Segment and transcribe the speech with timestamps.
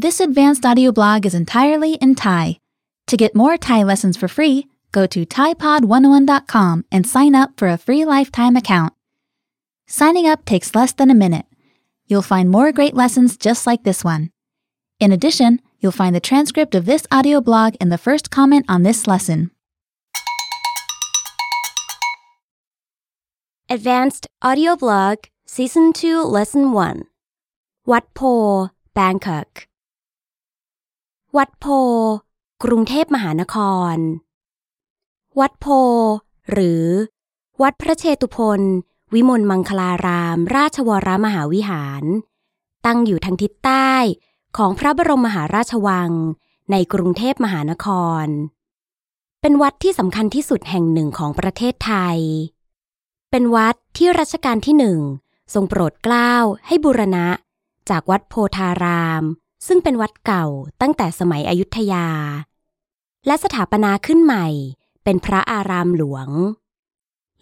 [0.00, 2.60] This advanced audio blog is entirely in Thai.
[3.08, 4.66] To get more Thai lessons for free,
[4.97, 8.93] go to ThaiPod101.com and sign up for a free lifetime account.
[9.87, 11.45] Signing up takes less than a minute.
[12.07, 14.31] You'll find more great lessons just like this one.
[14.99, 18.83] In addition, you'll find the transcript of this audio blog in the first comment on
[18.83, 19.51] this lesson.
[23.69, 27.05] Advanced Audio Blog Season 2 Lesson 1
[27.91, 28.19] วัดโพ
[28.97, 29.49] Bangkok
[31.37, 31.65] วัดโพ
[32.63, 33.55] กรุงเทพมหานค
[33.93, 33.95] ร
[35.40, 35.66] วัดโพ
[36.50, 36.84] หรือ
[37.62, 38.60] วัดพระเชตุพน
[39.14, 42.04] วิมลมังคลาราม ราชวรมหาวิหาร
[42.86, 43.92] ตั้งอยู่ทางทิศใต้
[44.56, 46.12] ของพระบรมมหาราชวัง
[46.70, 47.86] ในกรุงเทพมหานค
[48.24, 48.26] ร
[49.40, 52.18] เป็นวัดที่สำคัญที่สุดแห่งหนึ่งของประเทศไทย
[53.30, 55.00] เป็นวัดที่รัชกาลที่หนึ่ง
[55.54, 56.34] ทรงโปรดเกล้า
[56.66, 57.28] ให้บูรณะ
[57.90, 59.22] จากวัดโพธาราม
[59.66, 60.46] ซึ่งเป็นวัดเก่า
[60.80, 62.08] ตั้งแต่สมัยอยุธยา
[63.26, 64.46] และสถาปนาขึ้นใหม่
[65.10, 66.28] เป็นพระอารามหลวง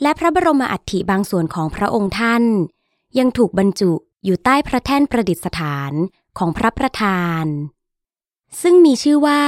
[0.02, 2.44] และพระบรมอัฐิบางส่วนของพระองค์ท่าน
[3.18, 3.92] ยังถูกบรรจุ
[4.24, 5.92] อยู่ใต้พระแท่นประดิษฐาน
[6.38, 7.44] ของพระประธาน
[8.60, 9.42] ซึ่งมีชื่อว่า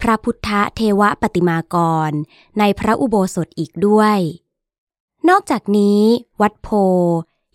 [0.00, 1.76] พระพุทธเทวปฏิมาก
[2.08, 2.10] ร
[2.58, 4.18] ในพระอุโบสถอีกด้วย
[5.28, 6.00] นอกจากนี้
[6.40, 6.68] วัดโพ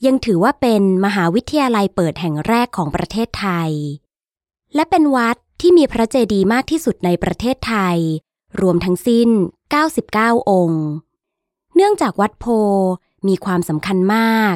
[0.06, 3.72] ยังถือว่าเป็นมหาวิทยาลัยเปิดแห่งแรกของประเทศไทย
[4.76, 8.00] และเป็นวัดที่มีพระเจดีย์มากที่สุดในประเทศไทย
[8.62, 9.30] รวมทั้งสิ้น
[9.90, 10.84] 99 องค์
[11.76, 12.46] เนื่องจากวัดโพ
[13.28, 14.56] มีความสำคัญมาก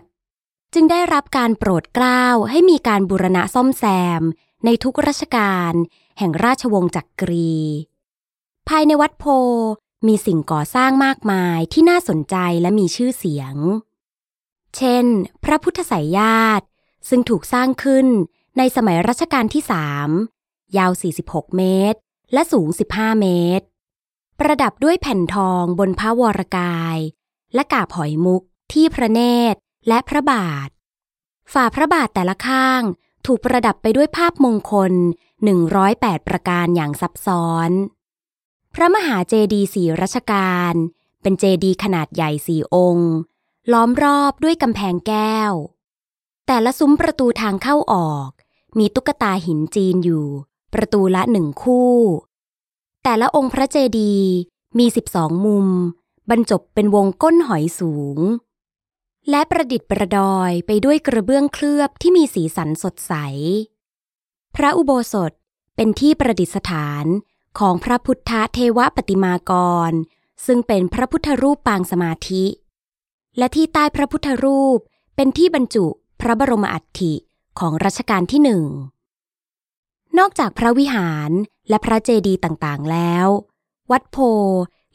[0.73, 3.83] จึงได้รับการโปรดเกล้าให้มีการบูรณะซ่อมแซ
[4.19, 4.21] ม
[4.65, 5.73] ในทุกราชการ
[6.17, 7.55] แห่งราชวงศ์จักรี
[8.67, 9.25] ภายในวัดโพ
[10.07, 13.55] มีสิ่งก่อสร้างมากมายที่น่าสนใจและมีชื่อเสียง
[14.75, 15.05] เช่น
[15.43, 16.65] พระพุทธไสยญาติ
[17.09, 18.07] ซึ่งถูกสร้างขึ้น
[18.57, 20.09] ในสมัยรัชกาลที่สาม
[20.77, 20.91] ยาว
[21.23, 21.99] 46 เมตร
[22.33, 23.27] และสูง 15 เม
[23.59, 23.65] ตร
[24.39, 26.98] ประดับด้วยแผ่นทองบนพระวรกาย
[27.55, 28.42] และกาบหอยมุก
[28.73, 29.21] ที่พระเน
[29.53, 30.70] ตรและพระบาท
[31.53, 32.81] ฝ่าพระบาทแต่ละข้าง
[33.25, 34.93] ถูกประดับไปด้วยภาพมงคล
[35.59, 37.71] 108 ประการอย่างซับซ้อน
[38.73, 40.73] พระมหาเจดีย์สี่รัชกาล
[41.21, 43.11] เป็นเจดีย์ขนาดใหญ่สี่องค์
[43.71, 45.52] ล้อมรอบด้วยกำแพงแก้ว
[46.48, 48.30] แต่ละซุ้มประตูทางเข้าออก
[48.77, 50.25] มีตุ๊กตาหินจีนอยู่
[50.73, 51.93] ประตูละหนึ่งคู่
[53.09, 54.31] แต่ละองค์พระเจดีย์
[54.77, 55.67] มี 12 มุม
[56.29, 58.19] บรรจบเป็นวงก้นหอยสูง
[59.29, 63.13] และประดิษฐ์ประดอยไปด้วยกระเบื้องเคลือบที่มีสีสันสดใส
[64.55, 65.31] พระอุโบสถ
[65.75, 67.05] เป็นที่ประดิษฐาน
[67.59, 69.51] ของพระพุทธเทวปฏิมาก
[69.89, 69.91] ร
[70.45, 72.45] ซึ่งเป็นพระพุทธรูปปางสมาธิ
[73.37, 74.79] และที่ใต้พระพุทธรูป
[75.15, 75.85] เป็นที่บรรจุ
[76.21, 77.13] พระบรมอัฐิ
[77.59, 78.65] ของรัชกาลที่หนึ่ง
[80.20, 81.32] นอกจากพระวิหาร
[81.70, 83.28] และพระเจดีย์ต่างๆแล้ว
[83.92, 84.17] วัดโพ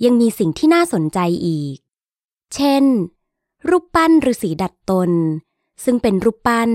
[0.05, 1.77] ยังมีสิ่งที่น่าสนใจอีก
[2.55, 2.85] เช่น
[3.69, 5.11] รูปปั้นฤาษีดัดตน
[5.85, 6.71] ซึ่งเป็นรูปปั้น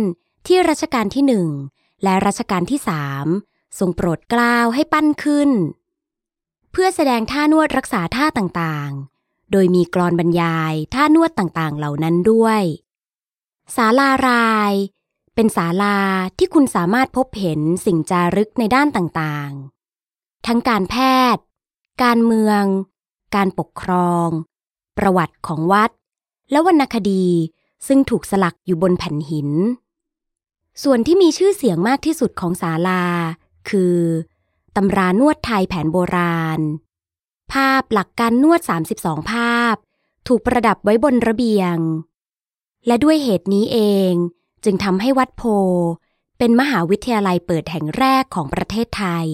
[0.45, 1.49] ที่รัชกาลที่หนึ่ง
[2.03, 3.25] และรัชกาลที่สาม
[3.79, 5.49] ทรงโปรดกล้าวให้ปั้นขึ้น
[6.71, 12.61] เพื่อแสดงท่านวดรักษาท่าต่างๆ โดยมีกรอนบรรยายท่านวดต่างๆเหล่านั้นด้วย
[13.75, 14.73] ศาลาราย
[15.39, 15.97] เป็นศาลา
[16.37, 20.95] ที่คุณสามารถพบเห็นสิ่งจารึกในด้านต่างๆ ทั้งการแพ
[21.35, 21.43] ทย์
[22.03, 22.63] การเมือง
[23.35, 24.27] การปกครอง
[24.97, 25.91] ประวัติของวัด
[26.51, 27.27] และวรรณคดี
[27.87, 29.49] ซึ่งถูกสลักอยู่บนแผ่นหิน
[30.83, 33.03] ส่วนที่มีชื่อเสียงมากที่สุดของศาลา
[33.69, 33.97] คือ
[34.75, 36.59] ตำรานวดไทยแผนโบราณ
[37.51, 38.61] ภาพหลักการนวด
[38.95, 39.75] 32 ภาพ
[40.27, 41.77] ถูกประดับไว้บนระเบียง
[42.87, 43.79] และด้วยเหตุนี้เอ
[44.11, 44.13] ง
[44.63, 45.43] จึงทำให้วัดโพ
[46.37, 49.27] เป็นมหาวิทยาลัยเปิดแห่งแรกของประเทศไทย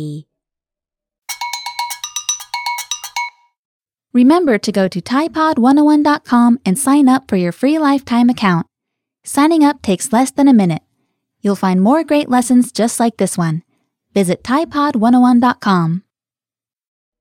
[4.21, 8.67] Remember to go to ThaiPod101.com and sign up for your free lifetime account.
[9.23, 10.83] Signing up takes less than a minute.
[11.41, 13.63] You'll find more great lessons just like this one.
[14.13, 16.03] Visit ThaiPod101.com.